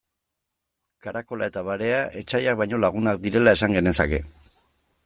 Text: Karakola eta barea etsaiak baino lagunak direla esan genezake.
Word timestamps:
Karakola 1.07 1.49
eta 1.53 1.63
barea 1.67 2.01
etsaiak 2.23 2.59
baino 2.63 2.81
lagunak 2.87 3.23
direla 3.29 3.55
esan 3.61 3.79
genezake. 3.79 4.23